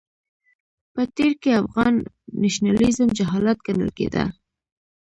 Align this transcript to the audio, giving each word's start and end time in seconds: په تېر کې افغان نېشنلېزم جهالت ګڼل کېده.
په 0.93 1.01
تېر 1.15 1.31
کې 1.41 1.59
افغان 1.63 1.95
نېشنلېزم 2.41 3.07
جهالت 3.17 3.57
ګڼل 3.67 3.89
کېده. 3.97 4.23